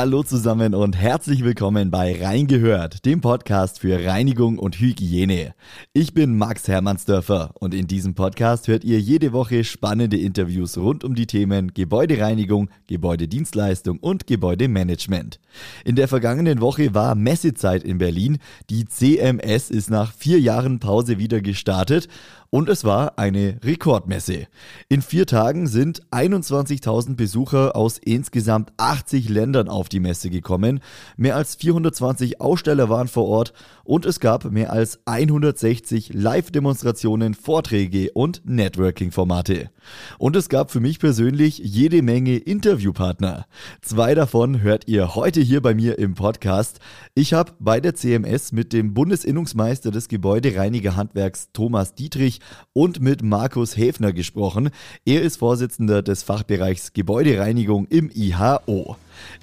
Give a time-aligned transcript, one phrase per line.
[0.00, 5.56] Hallo zusammen und herzlich willkommen bei Reingehört, dem Podcast für Reinigung und Hygiene.
[5.92, 11.02] Ich bin Max Hermannsdörfer und in diesem Podcast hört ihr jede Woche spannende Interviews rund
[11.02, 15.40] um die Themen Gebäudereinigung, Gebäudedienstleistung und Gebäudemanagement.
[15.84, 18.38] In der vergangenen Woche war Messezeit in Berlin.
[18.70, 22.06] Die CMS ist nach vier Jahren Pause wieder gestartet
[22.50, 24.46] und es war eine Rekordmesse.
[24.88, 30.80] In vier Tagen sind 21.000 Besucher aus insgesamt 80 Ländern auf die Messe gekommen.
[31.16, 33.52] Mehr als 420 Aussteller waren vor Ort
[33.84, 39.70] und es gab mehr als 160 Live-Demonstrationen, Vorträge und Networking-Formate.
[40.18, 43.46] Und es gab für mich persönlich jede Menge Interviewpartner.
[43.82, 46.80] Zwei davon hört ihr heute hier bei mir im Podcast.
[47.14, 52.37] Ich habe bei der CMS mit dem Bundesinnungsmeister des Gebäudereinigerhandwerks Thomas Dietrich
[52.72, 54.70] und mit Markus Häfner gesprochen.
[55.04, 58.96] Er ist Vorsitzender des Fachbereichs Gebäudereinigung im IHO.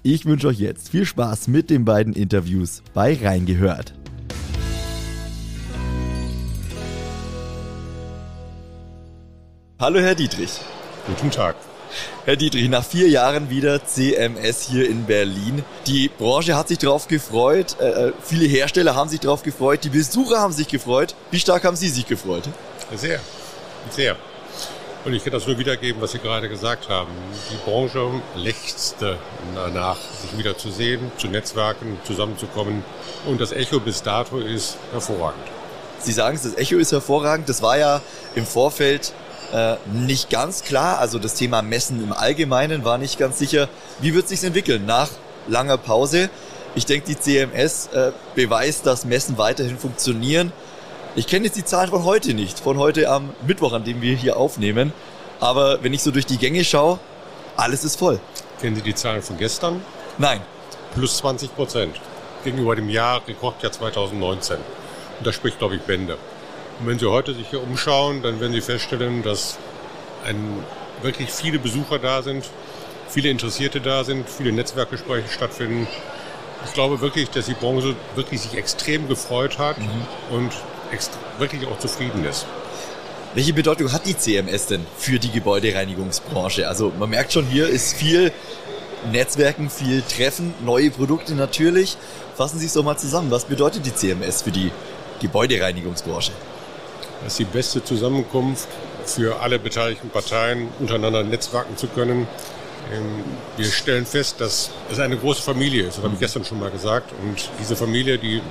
[0.03, 3.93] Ich wünsche euch jetzt viel Spaß mit den beiden Interviews bei Reingehört.
[9.77, 10.61] Hallo Herr Dietrich.
[11.05, 11.55] Guten Tag.
[12.25, 15.63] Herr Dietrich, nach vier Jahren wieder CMS hier in Berlin.
[15.85, 19.89] Die Branche hat sich darauf gefreut, äh, äh, viele Hersteller haben sich darauf gefreut, die
[19.89, 21.15] Besucher haben sich gefreut.
[21.31, 22.49] Wie stark haben Sie sich gefreut?
[22.93, 23.19] Sehr,
[23.89, 24.15] sehr.
[25.05, 27.11] Und ich kann das nur wiedergeben, was Sie gerade gesagt haben.
[27.51, 29.17] Die Branche lechzte
[29.53, 32.83] danach, sich wieder zu sehen, zu Netzwerken, zusammenzukommen.
[33.27, 35.43] Und das Echo bis dato ist hervorragend.
[35.99, 37.49] Sie sagen es, das Echo ist hervorragend.
[37.49, 38.01] Das war ja
[38.33, 39.13] im Vorfeld
[39.53, 40.99] äh, nicht ganz klar.
[40.99, 43.69] Also das Thema Messen im Allgemeinen war nicht ganz sicher.
[43.99, 45.09] Wie wird sich entwickeln nach
[45.47, 46.29] langer Pause?
[46.73, 50.51] Ich denke, die CMS äh, beweist, dass Messen weiterhin funktionieren.
[51.17, 54.17] Ich kenne jetzt die Zahlen von heute nicht, von heute am Mittwoch, an dem wir
[54.17, 54.91] hier aufnehmen.
[55.39, 56.99] Aber wenn ich so durch die Gänge schaue,
[57.55, 58.19] alles ist voll.
[58.59, 59.81] Kennen Sie die Zahlen von gestern?
[60.17, 60.41] Nein.
[60.93, 61.95] Plus 20 Prozent
[62.43, 64.57] gegenüber dem Jahr, Rekordjahr 2019.
[64.57, 66.17] Und das spricht, glaube ich, Bände.
[66.81, 69.57] Und wenn Sie heute sich hier umschauen, dann werden Sie feststellen, dass
[70.25, 70.65] ein,
[71.01, 72.43] wirklich viele Besucher da sind,
[73.07, 75.87] viele Interessierte da sind, viele Netzwerkgespräche stattfinden.
[76.65, 80.07] Ich glaube wirklich, dass die Branche wirklich sich extrem gefreut hat mhm.
[80.31, 80.51] und
[81.37, 82.45] wirklich auch zufrieden ist.
[83.33, 86.67] Welche Bedeutung hat die CMS denn für die Gebäudereinigungsbranche?
[86.67, 88.31] Also man merkt schon, hier ist viel
[89.11, 91.97] Netzwerken, viel Treffen, neue Produkte natürlich.
[92.35, 93.31] Fassen Sie es doch mal zusammen.
[93.31, 94.71] Was bedeutet die CMS für die
[95.19, 96.31] Gebäudereinigungsbranche?
[97.23, 98.67] Das ist die beste Zusammenkunft
[99.05, 102.27] für alle beteiligten Parteien, untereinander netzwerken zu können.
[102.93, 103.23] Ähm,
[103.57, 105.97] wir stellen fest, dass es eine große Familie ist.
[105.97, 107.11] Das habe ich gestern schon mal gesagt.
[107.21, 108.41] Und diese Familie, die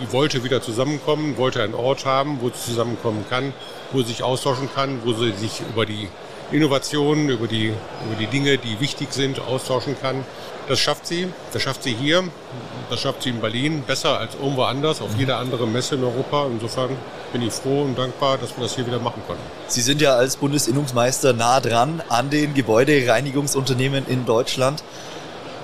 [0.00, 3.52] die wollte wieder zusammenkommen, wollte einen Ort haben, wo sie zusammenkommen kann,
[3.92, 6.08] wo sie sich austauschen kann, wo sie sich über die
[6.50, 10.24] Innovationen, über die, über die Dinge, die wichtig sind, austauschen kann.
[10.66, 11.28] Das schafft sie.
[11.52, 12.24] Das schafft sie hier.
[12.90, 16.46] Das schafft sie in Berlin besser als irgendwo anders, auf jeder anderen Messe in Europa.
[16.46, 16.90] Insofern
[17.32, 19.42] bin ich froh und dankbar, dass wir das hier wieder machen konnten.
[19.66, 24.82] Sie sind ja als Bundesinnungsmeister nah dran an den Gebäudereinigungsunternehmen in Deutschland.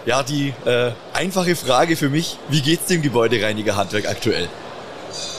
[0.07, 4.49] Ja, die äh, einfache Frage für mich, wie geht's dem Gebäudereinigerhandwerk aktuell?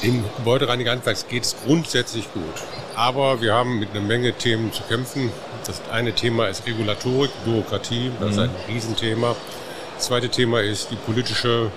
[0.01, 2.43] Dem Gebäudereinigerhandwerk geht es grundsätzlich gut.
[2.95, 5.31] Aber wir haben mit einer Menge Themen zu kämpfen.
[5.67, 8.33] Das eine Thema ist Regulatorik, Bürokratie, das mhm.
[8.33, 9.35] ist ein Riesenthema.
[9.97, 11.69] Das zweite Thema ist die politische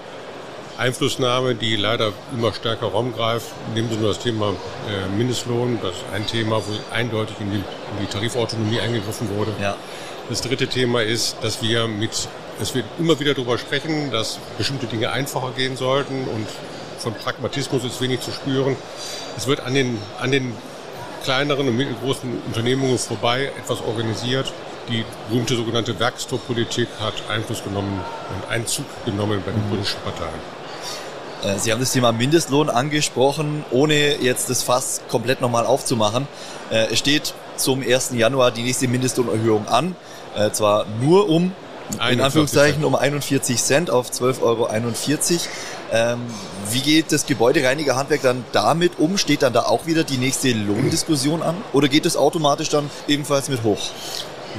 [0.78, 3.48] Einflussnahme, die leider immer stärker Raum greift.
[3.74, 4.54] Nehmen Sie nur das Thema
[4.88, 9.52] äh, Mindestlohn, das ist ein Thema, wo eindeutig in die, in die Tarifautonomie eingegriffen wurde.
[9.60, 9.76] Ja.
[10.28, 12.28] Das dritte Thema ist, dass wir mit
[12.58, 16.46] dass wir immer wieder darüber sprechen, dass bestimmte Dinge einfacher gehen sollten und
[16.98, 18.76] von Pragmatismus ist wenig zu spüren.
[19.36, 20.52] Es wird an den, an den
[21.22, 24.52] kleineren und mittelgroßen Unternehmungen vorbei etwas organisiert.
[24.88, 28.00] Die berühmte sogenannte Werkstoffpolitik hat Einfluss genommen
[28.34, 29.70] und Einzug genommen bei den mhm.
[29.70, 30.58] politischen Parteien.
[31.44, 36.26] Äh, Sie haben das Thema Mindestlohn angesprochen, ohne jetzt das Fass komplett nochmal aufzumachen.
[36.70, 38.12] Äh, es steht zum 1.
[38.14, 39.94] Januar die nächste Mindestlohnerhöhung an.
[40.38, 41.52] Äh, zwar nur um
[42.10, 44.68] in Anführungszeichen um 41 Cent auf 12,41 Euro.
[45.90, 46.20] Ähm,
[46.70, 49.16] wie geht das Gebäudereinigerhandwerk dann damit um?
[49.16, 51.56] Steht dann da auch wieder die nächste Lohndiskussion an?
[51.72, 53.80] Oder geht es automatisch dann ebenfalls mit hoch?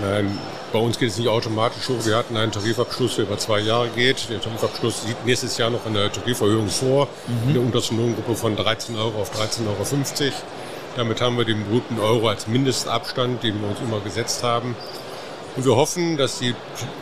[0.02, 0.38] Nein,
[0.74, 2.04] bei uns geht es nicht automatisch hoch.
[2.04, 4.30] Wir hatten einen Tarifabschluss, der über zwei Jahre geht.
[4.30, 7.50] Der Tarifabschluss sieht nächstes Jahr noch eine Tariferhöhung vor, mhm.
[7.50, 10.34] in der untersten Lohngruppe von 13 Euro auf 13,50 Euro.
[10.96, 14.76] Damit haben wir den berühmten Euro als Mindestabstand, den wir uns immer gesetzt haben.
[15.56, 16.56] Und wir hoffen, dass die,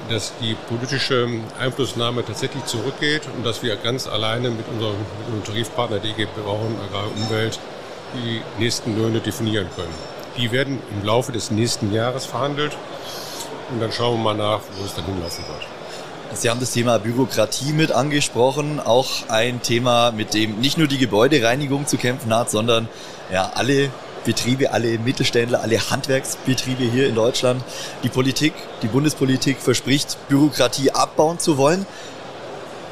[0.09, 1.27] dass die politische
[1.59, 6.75] Einflussnahme tatsächlich zurückgeht und dass wir ganz alleine mit unserem, mit unserem Tarifpartner DG Bauern,
[6.87, 7.59] Agrar, Umwelt
[8.15, 9.93] die nächsten Löhne definieren können.
[10.37, 12.77] Die werden im Laufe des nächsten Jahres verhandelt
[13.71, 15.67] und dann schauen wir mal nach, wo es dann hinlaufen wird.
[16.33, 20.97] Sie haben das Thema Bürokratie mit angesprochen, auch ein Thema, mit dem nicht nur die
[20.97, 22.87] Gebäudereinigung zu kämpfen hat, sondern
[23.31, 23.89] ja alle
[24.27, 27.63] Betriebe, alle Mittelständler, alle Handwerksbetriebe hier in Deutschland.
[28.03, 31.85] Die Politik, die Bundespolitik verspricht, Bürokratie abbauen zu wollen.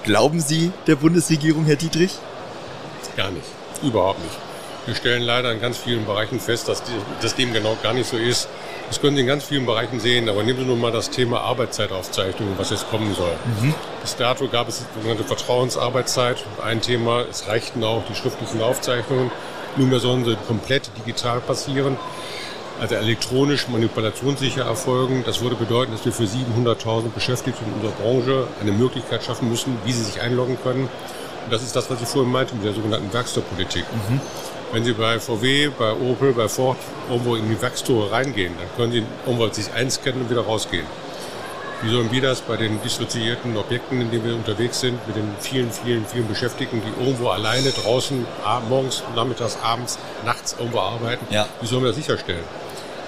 [0.03, 2.11] Glauben Sie der Bundesregierung, Herr Dietrich?
[3.17, 3.47] Gar nicht,
[3.83, 4.35] überhaupt nicht.
[4.85, 6.83] Wir stellen leider in ganz vielen Bereichen fest, dass
[7.21, 8.47] das dem genau gar nicht so ist.
[8.87, 11.41] Das können Sie in ganz vielen Bereichen sehen, aber nehmen Sie nun mal das Thema
[11.41, 13.35] Arbeitszeitaufzeichnung, was jetzt kommen soll.
[13.61, 13.73] Mhm.
[14.01, 17.25] Bis dato gab es sogenannte Vertrauensarbeitszeit, ein Thema.
[17.29, 19.31] Es reichten auch die schriftlichen Aufzeichnungen.
[19.77, 21.97] Nunmehr sollen sie komplett digital passieren,
[22.79, 25.23] also elektronisch manipulationssicher erfolgen.
[25.25, 29.77] Das würde bedeuten, dass wir für 700.000 Beschäftigte in unserer Branche eine Möglichkeit schaffen müssen,
[29.85, 30.89] wie sie sich einloggen können.
[31.45, 33.83] Und das ist das, was ich vorhin meinte mit der sogenannten Werkstoffpolitik.
[34.09, 34.19] Mhm.
[34.71, 36.77] Wenn Sie bei VW, bei Opel, bei Ford
[37.09, 40.85] irgendwo in die Werkstore reingehen, dann können Sie irgendwo sich einscannen und wieder rausgehen.
[41.81, 45.29] Wie sollen wir das bei den dissoziierten Objekten, in denen wir unterwegs sind, mit den
[45.39, 48.25] vielen, vielen, vielen Beschäftigten, die irgendwo alleine draußen
[48.69, 51.47] morgens, nachmittags, abends, nachts irgendwo arbeiten, ja.
[51.61, 52.43] wie sollen wir das sicherstellen?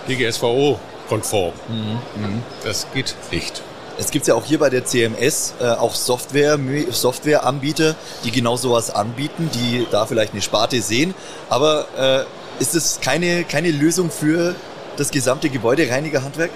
[0.07, 1.53] DGSVO-konform.
[1.67, 2.29] Mhm, mh.
[2.63, 3.61] Das geht nicht.
[3.99, 6.59] Es gibt ja auch hier bei der CMS äh, auch Software,
[6.91, 11.15] Softwareanbieter, die genau sowas anbieten, die da vielleicht eine Sparte sehen.
[11.49, 14.55] Aber äh, ist es keine, keine Lösung für
[14.97, 16.51] das gesamte Gebäudereinigerhandwerk?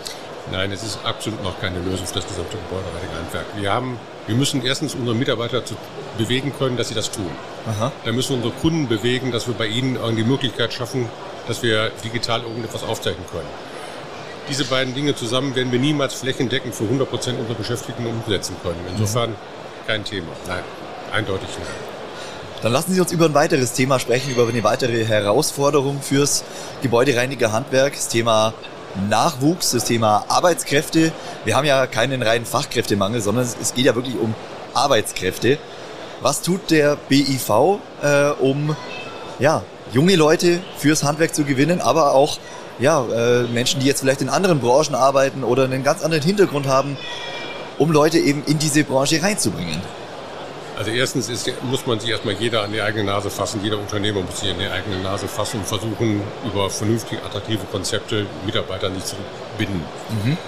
[0.52, 3.46] Nein, es ist absolut noch keine Lösung für das gesamte Gebäudereinigerhandwerk.
[3.56, 5.76] Wir haben, wir müssen erstens unsere Mitarbeiter zu
[6.18, 7.30] bewegen können, dass sie das tun.
[7.68, 7.92] Aha.
[8.06, 11.08] Dann müssen unsere Kunden bewegen, dass wir bei ihnen die Möglichkeit schaffen,
[11.48, 13.48] dass wir digital irgendetwas aufzeichnen können.
[14.50, 18.80] Diese beiden Dinge zusammen werden wir niemals flächendeckend für 100 Prozent unserer Beschäftigten umsetzen können.
[18.90, 19.36] Insofern
[19.88, 20.28] kein Thema.
[20.48, 20.64] Nein,
[21.14, 21.70] eindeutig nicht.
[22.62, 26.44] Dann lassen Sie uns über ein weiteres Thema sprechen, über eine weitere Herausforderung fürs
[26.82, 28.54] Gebäudereinigerhandwerk, das Thema
[29.10, 31.12] Nachwuchs, das Thema Arbeitskräfte.
[31.46, 34.36] Wir haben ja keinen reinen Fachkräftemangel, sondern es geht ja wirklich um
[34.74, 35.58] Arbeitskräfte.
[36.22, 38.76] Was tut der BIV, äh, um
[39.40, 42.38] ja, junge Leute fürs Handwerk zu gewinnen, aber auch
[42.80, 46.68] ja, äh, Menschen, die jetzt vielleicht in anderen Branchen arbeiten oder einen ganz anderen Hintergrund
[46.68, 46.98] haben,
[47.78, 49.82] um Leute eben in diese Branche reinzubringen?
[50.82, 54.22] Also erstens ist, muss man sich erstmal jeder an die eigene Nase fassen, jeder Unternehmer
[54.22, 59.06] muss sich an die eigene Nase fassen und versuchen, über vernünftig attraktive Konzepte Mitarbeiter nicht
[59.06, 59.16] zu
[59.60, 59.86] binden.
[60.10, 60.40] Mhm.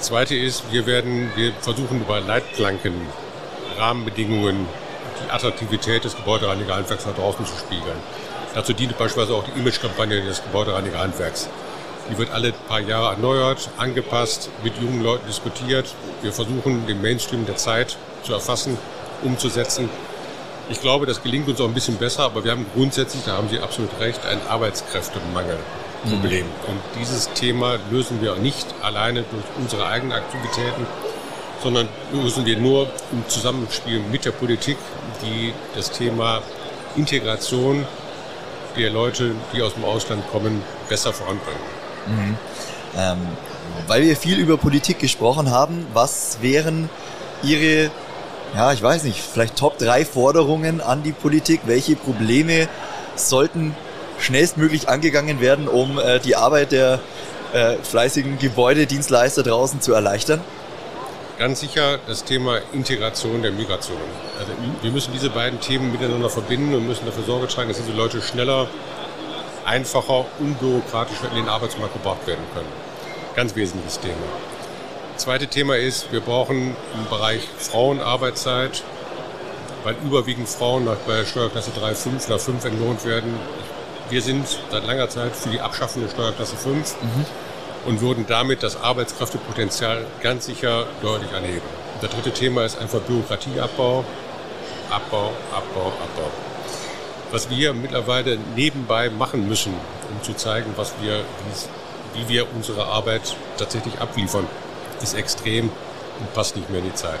[0.00, 2.94] Zweite ist, wir werden, wir versuchen über Leitplanken,
[3.76, 4.66] Rahmenbedingungen,
[5.22, 7.98] die Attraktivität des Gebäudereinigerhandwerks nach draußen zu spiegeln.
[8.54, 11.50] Dazu dient beispielsweise auch die Imagekampagne des Gebäudereinigerhandwerks.
[12.10, 15.94] Die wird alle paar Jahre erneuert, angepasst, mit jungen Leuten diskutiert.
[16.22, 18.78] Wir versuchen, den Mainstream der Zeit zu erfassen
[19.22, 19.88] umzusetzen.
[20.70, 23.48] Ich glaube, das gelingt uns auch ein bisschen besser, aber wir haben grundsätzlich, da haben
[23.48, 26.46] Sie absolut recht, ein Arbeitskräftemangelproblem.
[26.46, 26.68] Mhm.
[26.68, 30.86] Und dieses Thema lösen wir nicht alleine durch unsere eigenen Aktivitäten,
[31.62, 34.76] sondern lösen wir nur im Zusammenspiel mit der Politik,
[35.22, 36.42] die das Thema
[36.96, 37.86] Integration
[38.76, 41.60] der Leute, die aus dem Ausland kommen, besser voranbringen.
[42.06, 42.36] Mhm.
[42.96, 43.18] Ähm,
[43.86, 46.88] weil wir viel über Politik gesprochen haben, was wären
[47.42, 47.90] Ihre
[48.54, 51.62] ja, ich weiß nicht, vielleicht Top 3 Forderungen an die Politik.
[51.66, 52.68] Welche Probleme
[53.16, 53.74] sollten
[54.18, 57.00] schnellstmöglich angegangen werden, um äh, die Arbeit der
[57.52, 60.40] äh, fleißigen Gebäudedienstleister draußen zu erleichtern?
[61.36, 63.98] Ganz sicher das Thema Integration der Migration.
[64.38, 64.52] Also
[64.82, 68.22] wir müssen diese beiden Themen miteinander verbinden und müssen dafür Sorge tragen, dass diese Leute
[68.22, 68.68] schneller,
[69.64, 72.68] einfacher, unbürokratischer in den Arbeitsmarkt gebracht werden können.
[73.34, 74.14] Ganz wesentliches Thema.
[75.16, 78.82] Zweite Thema ist, wir brauchen im Bereich Frauenarbeitszeit,
[79.84, 83.32] weil überwiegend Frauen nach, bei Steuerklasse 3,5 nach 5 entlohnt werden.
[84.10, 87.26] Wir sind seit langer Zeit für die Abschaffung der Steuerklasse 5 mhm.
[87.86, 91.62] und würden damit das Arbeitskräftepotenzial ganz sicher deutlich anheben.
[92.00, 94.04] Das dritte Thema ist einfach Bürokratieabbau.
[94.90, 96.30] Abbau, Abbau, Abbau.
[97.30, 99.74] Was wir mittlerweile nebenbei machen müssen,
[100.10, 101.20] um zu zeigen, was wir,
[102.14, 104.48] wie wir unsere Arbeit tatsächlich abliefern
[105.04, 105.70] ist extrem
[106.18, 107.20] und passt nicht mehr in die Zeit.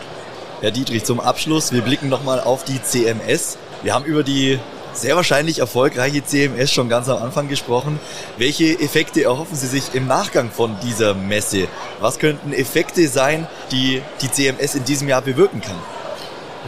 [0.60, 3.58] Herr Dietrich, zum Abschluss, wir blicken nochmal auf die CMS.
[3.82, 4.58] Wir haben über die
[4.94, 8.00] sehr wahrscheinlich erfolgreiche CMS schon ganz am Anfang gesprochen.
[8.38, 11.68] Welche Effekte erhoffen Sie sich im Nachgang von dieser Messe?
[12.00, 15.76] Was könnten Effekte sein, die die CMS in diesem Jahr bewirken kann?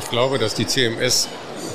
[0.01, 1.29] Ich glaube, dass die CMS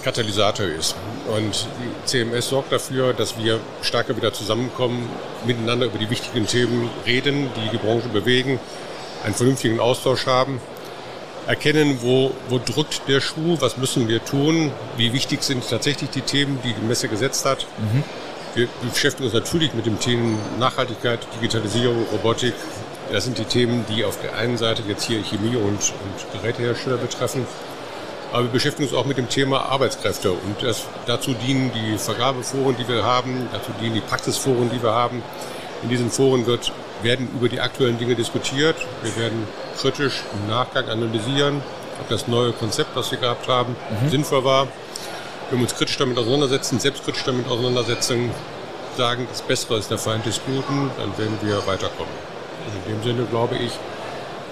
[0.04, 0.96] Katalysator ist.
[1.28, 5.10] Und die CMS sorgt dafür, dass wir stärker wieder zusammenkommen,
[5.46, 8.60] miteinander über die wichtigen Themen reden, die die Branche bewegen
[9.24, 10.60] einen vernünftigen Austausch haben,
[11.48, 16.22] erkennen, wo, wo drückt der Schuh, was müssen wir tun, wie wichtig sind tatsächlich die
[16.22, 17.66] Themen, die die Messe gesetzt hat.
[17.78, 18.04] Mhm.
[18.54, 22.54] Wir, beschäftigen uns natürlich mit dem Themen Nachhaltigkeit, Digitalisierung, Robotik,
[23.12, 26.98] Das sind die Themen, die auf der einen Seite jetzt hier Chemie und, und Gerätehersteller
[26.98, 27.46] betreffen.
[28.32, 32.78] Aber wir beschäftigen uns auch mit dem Thema Arbeitskräfte und das, dazu dienen die Vergabeforen,
[32.78, 35.22] die wir haben, dazu dienen die Praxisforen, die wir haben.
[35.84, 36.72] In diesen Foren wird,
[37.04, 38.76] werden über die aktuellen Dinge diskutiert.
[39.04, 39.48] Wir werden
[39.80, 41.62] kritisch im Nachgang analysieren,
[42.00, 44.10] ob das neue Konzept, das wir gehabt haben, mhm.
[44.10, 44.68] sinnvoll war.
[45.50, 48.32] Wenn wir uns kritisch damit auseinandersetzen, selbstkritisch damit auseinandersetzen,
[48.98, 52.14] sagen, das Bessere ist der Feind des Guten, dann werden wir weiterkommen.
[52.66, 53.72] Und in dem Sinne glaube ich,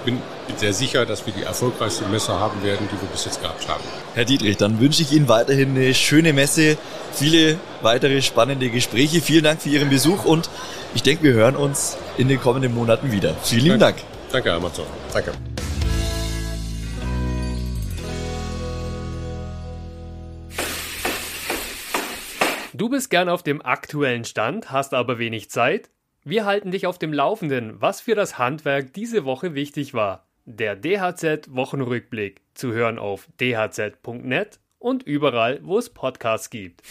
[0.06, 0.22] bin
[0.58, 3.84] sehr sicher, dass wir die erfolgreichste Messe haben werden, die wir bis jetzt gehabt haben.
[4.16, 6.78] Herr Dietrich, dann wünsche ich Ihnen weiterhin eine schöne Messe,
[7.14, 9.22] viele weitere spannende Gespräche.
[9.22, 10.50] Vielen Dank für Ihren Besuch und
[10.96, 13.36] ich denke, wir hören uns in den kommenden Monaten wieder.
[13.44, 13.98] Vielen lieben Dank.
[14.32, 14.86] Danke, Amazon.
[15.14, 15.34] Danke.
[22.80, 25.90] Du bist gern auf dem aktuellen Stand, hast aber wenig Zeit?
[26.24, 30.29] Wir halten dich auf dem Laufenden, was für das Handwerk diese Woche wichtig war.
[30.52, 36.82] Der DHZ Wochenrückblick zu hören auf dhz.net und überall, wo es Podcasts gibt.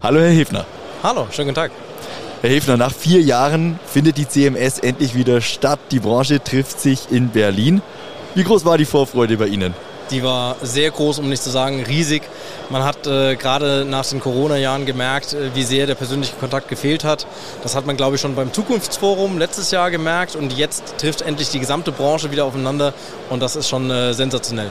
[0.00, 0.64] Hallo Herr Hefner.
[1.02, 1.72] Hallo, schönen guten Tag.
[2.40, 5.80] Herr Hefner, nach vier Jahren findet die CMS endlich wieder statt.
[5.90, 7.82] Die Branche trifft sich in Berlin.
[8.34, 9.74] Wie groß war die Vorfreude bei Ihnen?
[10.10, 12.22] Die war sehr groß, um nicht zu sagen riesig.
[12.68, 17.04] Man hat äh, gerade nach den Corona-Jahren gemerkt, äh, wie sehr der persönliche Kontakt gefehlt
[17.04, 17.26] hat.
[17.62, 21.50] Das hat man, glaube ich, schon beim Zukunftsforum letztes Jahr gemerkt und jetzt trifft endlich
[21.50, 22.92] die gesamte Branche wieder aufeinander
[23.28, 24.70] und das ist schon äh, sensationell.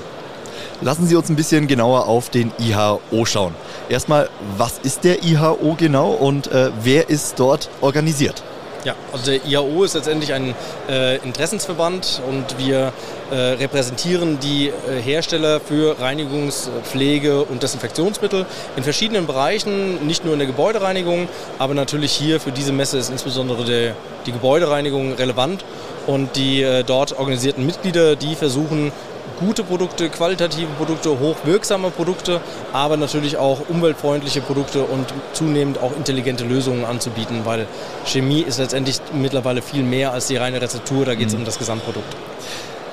[0.81, 3.53] Lassen Sie uns ein bisschen genauer auf den IHO schauen.
[3.89, 8.43] Erstmal, was ist der IHO genau und äh, wer ist dort organisiert?
[8.89, 10.55] Ja, also der IAO ist letztendlich ein
[10.89, 12.91] äh, Interessensverband und wir
[13.29, 20.33] äh, repräsentieren die äh, Hersteller für Reinigungs-, Pflege- und Desinfektionsmittel in verschiedenen Bereichen, nicht nur
[20.33, 21.27] in der Gebäudereinigung,
[21.59, 25.63] aber natürlich hier für diese Messe ist insbesondere der, die Gebäudereinigung relevant
[26.07, 28.91] und die äh, dort organisierten Mitglieder, die versuchen
[29.39, 32.41] gute Produkte, qualitative Produkte, hochwirksame Produkte,
[32.73, 37.67] aber natürlich auch umweltfreundliche Produkte und zunehmend auch intelligente Lösungen anzubieten, weil
[38.05, 41.39] Chemie ist letztendlich mittlerweile viel mehr als die reine Rezeptur, da geht es mhm.
[41.39, 42.15] um das Gesamtprodukt.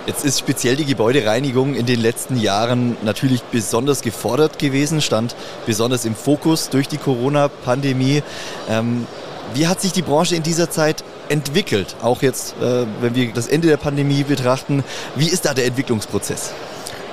[0.06, 5.34] Jetzt ist speziell die Gebäudereinigung in den letzten Jahren natürlich besonders gefordert gewesen, stand
[5.66, 8.22] besonders im Fokus durch die Corona-Pandemie.
[8.70, 9.08] Ähm,
[9.54, 11.96] wie hat sich die Branche in dieser Zeit entwickelt?
[12.02, 16.52] Auch jetzt, äh, wenn wir das Ende der Pandemie betrachten, wie ist da der Entwicklungsprozess?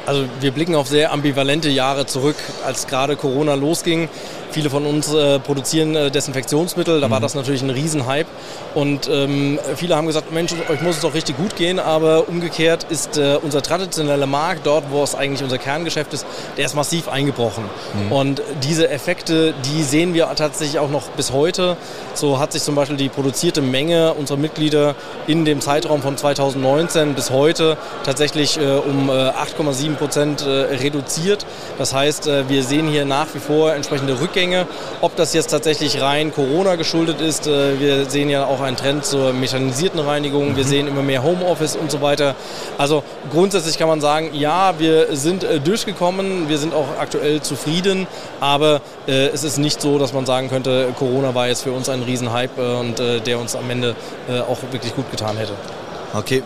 [0.05, 4.09] Also wir blicken auf sehr ambivalente Jahre zurück, als gerade Corona losging.
[4.53, 7.11] Viele von uns äh, produzieren äh, Desinfektionsmittel, da mhm.
[7.11, 8.29] war das natürlich ein Riesenhype.
[8.75, 12.85] Und ähm, viele haben gesagt, Mensch, euch muss es doch richtig gut gehen, aber umgekehrt
[12.89, 16.25] ist äh, unser traditioneller Markt, dort wo es eigentlich unser Kerngeschäft ist,
[16.57, 17.63] der ist massiv eingebrochen.
[17.95, 18.11] Mhm.
[18.11, 21.75] Und diese Effekte, die sehen wir tatsächlich auch noch bis heute.
[22.13, 24.93] So hat sich zum Beispiel die produzierte Menge unserer Mitglieder
[25.25, 31.45] in dem Zeitraum von 2019 bis heute tatsächlich äh, um 8,7 äh, Prozent äh, reduziert.
[31.79, 34.67] Das heißt, wir sehen hier nach wie vor entsprechende Rückgänge Zugänge.
[35.01, 39.05] Ob das jetzt tatsächlich rein Corona geschuldet ist, äh, wir sehen ja auch einen Trend
[39.05, 40.67] zur mechanisierten Reinigung, wir mhm.
[40.67, 42.35] sehen immer mehr Homeoffice und so weiter.
[42.77, 48.07] Also grundsätzlich kann man sagen, ja, wir sind äh, durchgekommen, wir sind auch aktuell zufrieden,
[48.39, 51.89] aber äh, es ist nicht so, dass man sagen könnte, Corona war jetzt für uns
[51.89, 53.95] ein Riesenhype und der uns am Ende
[54.47, 55.53] auch wirklich gut getan hätte.
[56.13, 56.43] Okay,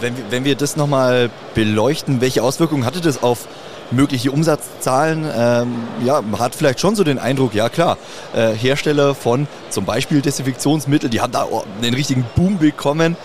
[0.00, 3.46] wenn wir, wenn wir das nochmal beleuchten, welche Auswirkungen hatte das auf
[3.90, 5.24] mögliche Umsatzzahlen.
[5.34, 7.98] Ähm, ja, man hat vielleicht schon so den Eindruck, ja klar,
[8.34, 11.46] äh, Hersteller von zum Beispiel Desinfektionsmittel, die haben da
[11.82, 13.16] einen richtigen Boom bekommen.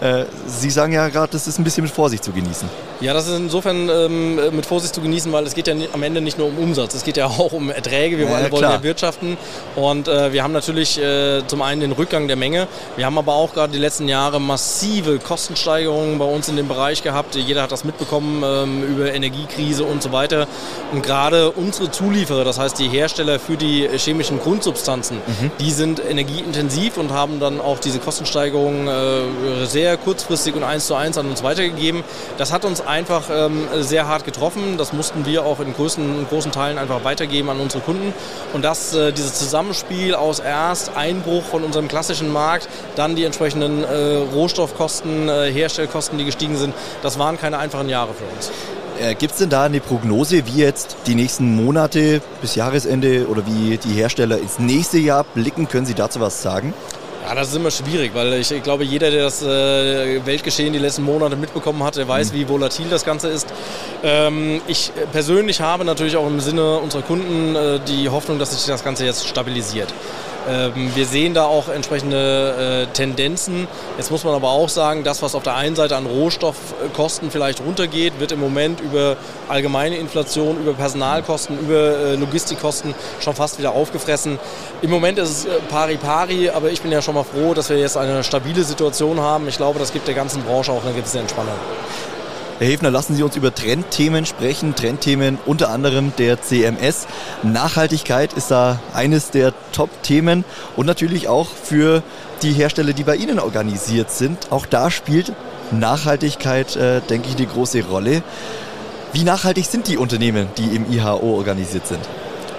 [0.00, 2.68] Äh, Sie sagen ja gerade, das ist ein bisschen mit Vorsicht zu genießen.
[3.00, 6.20] Ja, das ist insofern ähm, mit Vorsicht zu genießen, weil es geht ja am Ende
[6.20, 8.18] nicht nur um Umsatz, es geht ja auch um Erträge.
[8.18, 9.38] Wir ja, alle wollen ja wirtschaften
[9.74, 12.68] und äh, wir haben natürlich äh, zum einen den Rückgang der Menge.
[12.96, 17.02] Wir haben aber auch gerade die letzten Jahre massive Kostensteigerungen bei uns in dem Bereich
[17.02, 17.36] gehabt.
[17.36, 20.46] Jeder hat das mitbekommen ähm, über Energiekrise und so weiter.
[20.92, 25.50] Und gerade unsere Zulieferer, das heißt die Hersteller für die chemischen Grundsubstanzen, mhm.
[25.58, 30.94] die sind energieintensiv und haben dann auch diese Kostensteigerungen äh, sehr kurzfristig und eins zu
[30.94, 32.04] eins an uns weitergegeben.
[32.36, 34.76] Das hat uns einfach ähm, sehr hart getroffen.
[34.76, 38.12] Das mussten wir auch in größten, großen Teilen einfach weitergeben an unsere Kunden.
[38.52, 43.84] Und das, äh, dieses Zusammenspiel aus erst Einbruch von unserem klassischen Markt, dann die entsprechenden
[43.84, 48.50] äh, Rohstoffkosten, äh, Herstellkosten, die gestiegen sind, das waren keine einfachen Jahre für uns.
[49.00, 53.46] Äh, Gibt es denn da eine Prognose, wie jetzt die nächsten Monate bis Jahresende oder
[53.46, 55.68] wie die Hersteller ins nächste Jahr blicken?
[55.68, 56.74] Können Sie dazu was sagen?
[57.26, 60.78] Ja, das ist immer schwierig, weil ich, ich glaube, jeder, der das äh, Weltgeschehen die
[60.78, 62.36] letzten Monate mitbekommen hat, der weiß, mhm.
[62.36, 63.46] wie volatil das Ganze ist.
[64.02, 68.64] Ähm, ich persönlich habe natürlich auch im Sinne unserer Kunden äh, die Hoffnung, dass sich
[68.66, 69.92] das Ganze jetzt stabilisiert.
[70.48, 73.68] Ähm, wir sehen da auch entsprechende äh, Tendenzen.
[73.98, 77.60] Jetzt muss man aber auch sagen, das, was auf der einen Seite an Rohstoffkosten vielleicht
[77.60, 79.16] runtergeht, wird im Moment über
[79.48, 84.38] allgemeine Inflation, über Personalkosten, über äh, Logistikkosten schon fast wieder aufgefressen.
[84.82, 87.70] Im Moment ist es äh, pari pari, aber ich bin ja schon mal froh, dass
[87.70, 89.48] wir jetzt eine stabile Situation haben.
[89.48, 91.54] Ich glaube, das gibt der ganzen Branche auch eine gewisse Entspannung.
[92.58, 94.74] Herr Hefner, lassen Sie uns über Trendthemen sprechen.
[94.74, 97.06] Trendthemen unter anderem der CMS.
[97.42, 100.44] Nachhaltigkeit ist da eines der Top-Themen
[100.76, 102.02] und natürlich auch für
[102.42, 104.52] die Hersteller, die bei Ihnen organisiert sind.
[104.52, 105.32] Auch da spielt
[105.70, 108.22] Nachhaltigkeit, äh, denke ich, eine große Rolle.
[109.14, 112.00] Wie nachhaltig sind die Unternehmen, die im IHO organisiert sind?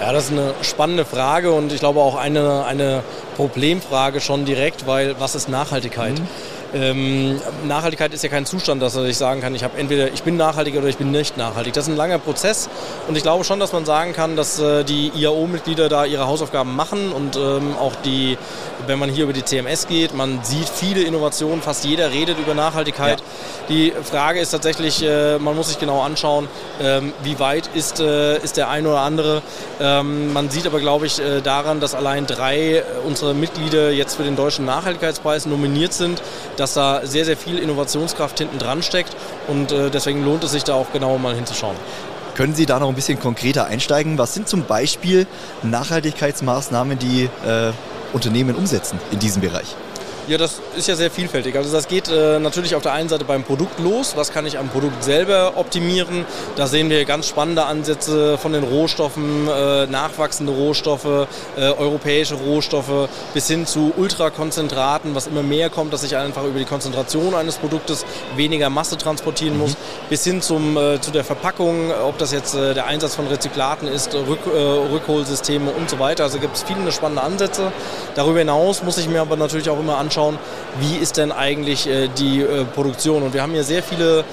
[0.01, 3.03] Ja, das ist eine spannende Frage und ich glaube auch eine, eine
[3.35, 6.17] Problemfrage schon direkt, weil was ist Nachhaltigkeit?
[6.17, 6.27] Mhm.
[6.73, 10.37] Ähm, Nachhaltigkeit ist ja kein Zustand, dass ich sagen kann, ich habe entweder ich bin
[10.37, 11.73] nachhaltig oder ich bin nicht nachhaltig.
[11.73, 12.67] Das ist ein langer Prozess
[13.07, 16.75] und ich glaube schon, dass man sagen kann, dass äh, die IAO-Mitglieder da ihre Hausaufgaben
[16.75, 18.39] machen und ähm, auch die,
[18.87, 22.53] wenn man hier über die CMS geht, man sieht viele Innovationen, fast jeder redet über
[22.53, 23.19] Nachhaltigkeit.
[23.19, 23.25] Ja.
[23.69, 26.47] Die Frage ist tatsächlich, äh, man muss sich genau anschauen,
[26.81, 29.41] ähm, wie weit ist, äh, ist der eine oder andere.
[29.79, 34.23] Ähm, man sieht aber, glaube ich, äh, daran, dass allein drei unserer Mitglieder jetzt für
[34.23, 36.21] den Deutschen Nachhaltigkeitspreis nominiert sind
[36.57, 39.15] dass da sehr, sehr viel Innovationskraft hinten dran steckt
[39.47, 41.75] und deswegen lohnt es sich da auch genauer mal hinzuschauen.
[42.35, 44.17] Können Sie da noch ein bisschen konkreter einsteigen?
[44.17, 45.27] Was sind zum Beispiel
[45.63, 47.71] Nachhaltigkeitsmaßnahmen, die äh,
[48.13, 49.75] Unternehmen umsetzen in diesem Bereich?
[50.27, 51.57] Ja, das ist ja sehr vielfältig.
[51.57, 54.13] Also das geht äh, natürlich auf der einen Seite beim Produkt los.
[54.15, 56.25] Was kann ich am Produkt selber optimieren?
[56.55, 63.09] Da sehen wir ganz spannende Ansätze von den Rohstoffen, äh, nachwachsende Rohstoffe, äh, europäische Rohstoffe
[63.33, 67.57] bis hin zu Ultrakonzentraten, was immer mehr kommt, dass ich einfach über die Konzentration eines
[67.57, 70.09] Produktes weniger Masse transportieren muss, mhm.
[70.09, 73.87] bis hin zum, äh, zu der Verpackung, ob das jetzt äh, der Einsatz von Rezyklaten
[73.87, 76.25] ist, Rück, äh, Rückholsysteme und so weiter.
[76.25, 77.71] Also gibt es viele spannende Ansätze.
[78.13, 80.37] Darüber hinaus muss ich mir aber natürlich auch immer anschauen, anschauen,
[80.79, 83.23] wie ist denn eigentlich äh, die äh, Produktion.
[83.23, 84.23] Und wir haben hier sehr viele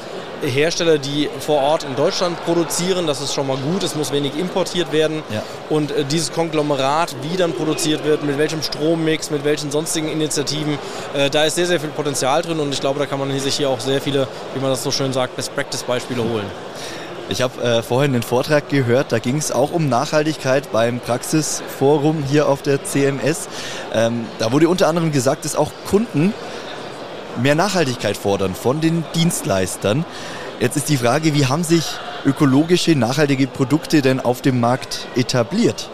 [0.43, 3.07] Hersteller, die vor Ort in Deutschland produzieren.
[3.07, 3.83] Das ist schon mal gut.
[3.83, 5.23] Es muss wenig importiert werden.
[5.31, 5.43] Ja.
[5.69, 10.79] Und äh, dieses Konglomerat, wie dann produziert wird, mit welchem Strommix, mit welchen sonstigen Initiativen,
[11.15, 12.61] äh, da ist sehr, sehr viel Potenzial drin.
[12.61, 14.91] Und ich glaube, da kann man sich hier auch sehr viele, wie man das so
[14.91, 16.47] schön sagt, Best-Practice-Beispiele holen.
[17.31, 22.25] Ich habe äh, vorhin einen Vortrag gehört, da ging es auch um Nachhaltigkeit beim Praxisforum
[22.27, 23.49] hier auf der CMS.
[23.93, 26.33] Ähm, da wurde unter anderem gesagt, dass auch Kunden
[27.43, 30.07] mehr Nachhaltigkeit fordern von den Dienstleistern.
[30.59, 31.85] Jetzt ist die Frage, wie haben sich
[32.25, 35.91] ökologische, nachhaltige Produkte denn auf dem Markt etabliert?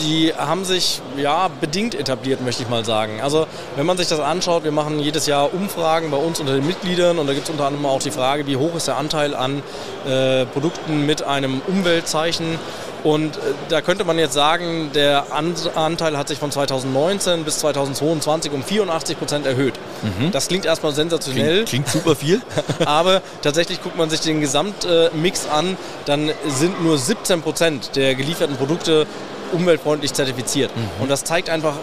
[0.00, 3.20] Die haben sich ja bedingt etabliert, möchte ich mal sagen.
[3.22, 6.66] Also wenn man sich das anschaut, wir machen jedes Jahr Umfragen bei uns unter den
[6.66, 9.34] Mitgliedern und da gibt es unter anderem auch die Frage, wie hoch ist der Anteil
[9.34, 9.62] an
[10.06, 12.58] äh, Produkten mit einem Umweltzeichen.
[13.02, 18.52] Und äh, da könnte man jetzt sagen, der Anteil hat sich von 2019 bis 2022
[18.52, 19.74] um 84 Prozent erhöht.
[20.02, 20.32] Mhm.
[20.32, 21.64] Das klingt erstmal sensationell.
[21.64, 22.42] Klingt, klingt super viel.
[22.84, 28.56] aber tatsächlich guckt man sich den Gesamtmix an, dann sind nur 17 Prozent der gelieferten
[28.56, 29.06] Produkte
[29.52, 30.74] umweltfreundlich zertifiziert.
[30.76, 31.02] Mhm.
[31.02, 31.74] Und das zeigt einfach,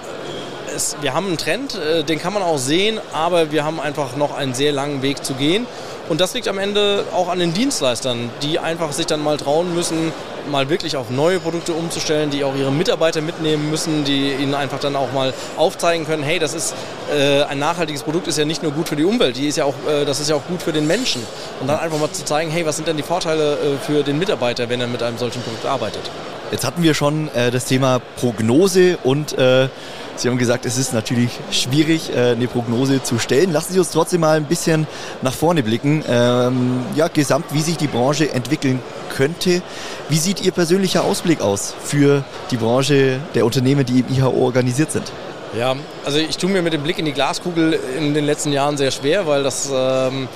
[0.76, 4.16] es, wir haben einen Trend, äh, den kann man auch sehen, aber wir haben einfach
[4.16, 5.66] noch einen sehr langen Weg zu gehen.
[6.10, 9.74] Und das liegt am Ende auch an den Dienstleistern, die einfach sich dann mal trauen
[9.74, 10.12] müssen,
[10.52, 14.80] mal wirklich auf neue Produkte umzustellen, die auch ihre Mitarbeiter mitnehmen müssen, die ihnen einfach
[14.80, 16.76] dann auch mal aufzeigen können, hey, das ist
[17.16, 19.64] äh, ein nachhaltiges Produkt, ist ja nicht nur gut für die Umwelt, die ist ja
[19.64, 21.26] auch, äh, das ist ja auch gut für den Menschen.
[21.62, 24.20] Und dann einfach mal zu zeigen, hey, was sind denn die Vorteile äh, für den
[24.20, 26.12] Mitarbeiter, wenn er mit einem solchen Produkt arbeitet.
[26.54, 29.70] Jetzt hatten wir schon äh, das Thema Prognose und äh,
[30.16, 33.52] Sie haben gesagt, es ist natürlich schwierig, äh, eine Prognose zu stellen.
[33.52, 34.86] Lassen Sie uns trotzdem mal ein bisschen
[35.24, 36.04] nach vorne blicken.
[36.08, 39.64] Ähm, ja, gesamt, wie sich die Branche entwickeln könnte.
[40.10, 44.92] Wie sieht Ihr persönlicher Ausblick aus für die Branche der Unternehmen, die im IHO organisiert
[44.92, 45.12] sind?
[45.58, 48.78] Ja, also ich tue mir mit dem Blick in die Glaskugel in den letzten Jahren
[48.78, 50.28] sehr schwer, weil das ähm,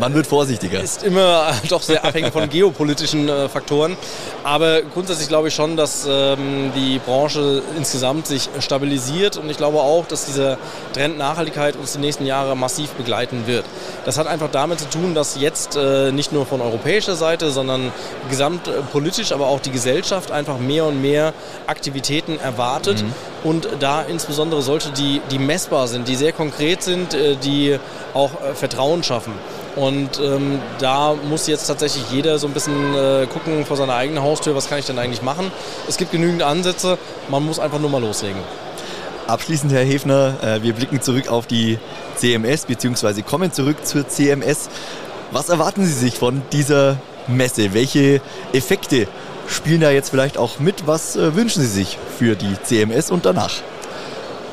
[0.00, 0.80] man wird vorsichtiger.
[0.80, 3.96] Ist immer doch sehr abhängig von geopolitischen äh, Faktoren.
[4.42, 9.78] Aber grundsätzlich glaube ich schon, dass ähm, die Branche insgesamt sich stabilisiert und ich glaube
[9.78, 10.58] auch, dass dieser
[10.92, 13.64] Trend Nachhaltigkeit uns die nächsten Jahre massiv begleiten wird.
[14.04, 17.92] Das hat einfach damit zu tun, dass jetzt äh, nicht nur von europäischer Seite, sondern
[18.28, 21.32] gesamtpolitisch, aber auch die Gesellschaft einfach mehr und mehr
[21.66, 23.02] Aktivitäten erwartet.
[23.02, 23.12] Mhm.
[23.44, 27.78] Und da insbesondere solche, die, die messbar sind, die sehr konkret sind, äh, die
[28.14, 29.32] auch äh, Vertrauen schaffen.
[29.76, 34.22] Und ähm, da muss jetzt tatsächlich jeder so ein bisschen äh, gucken vor seiner eigenen
[34.22, 35.50] Haustür, was kann ich denn eigentlich machen.
[35.88, 36.96] Es gibt genügend Ansätze,
[37.28, 38.40] man muss einfach nur mal loslegen.
[39.26, 41.78] Abschließend, Herr Hefner, äh, wir blicken zurück auf die
[42.16, 43.22] CMS bzw.
[43.22, 44.68] kommen zurück zur CMS.
[45.30, 47.74] Was erwarten Sie sich von dieser Messe?
[47.74, 48.20] Welche
[48.52, 49.08] Effekte
[49.48, 50.86] spielen da jetzt vielleicht auch mit?
[50.86, 53.54] Was äh, wünschen Sie sich für die CMS und danach?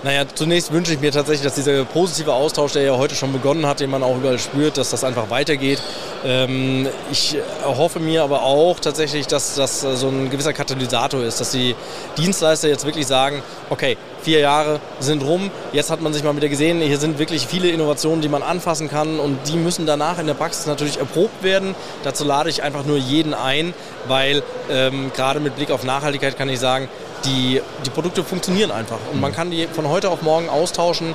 [0.03, 3.67] Naja, zunächst wünsche ich mir tatsächlich, dass dieser positive Austausch, der ja heute schon begonnen
[3.67, 5.79] hat, den man auch überall spürt, dass das einfach weitergeht.
[6.25, 11.51] Ähm, ich hoffe mir aber auch tatsächlich, dass das so ein gewisser Katalysator ist, dass
[11.51, 11.75] die
[12.17, 16.49] Dienstleister jetzt wirklich sagen, okay, vier Jahre sind rum, jetzt hat man sich mal wieder
[16.49, 20.25] gesehen, hier sind wirklich viele Innovationen, die man anfassen kann und die müssen danach in
[20.25, 21.75] der Praxis natürlich erprobt werden.
[22.03, 23.75] Dazu lade ich einfach nur jeden ein,
[24.07, 26.89] weil ähm, gerade mit Blick auf Nachhaltigkeit kann ich sagen,
[27.25, 31.13] die, die Produkte funktionieren einfach und man kann die von heute auf morgen austauschen.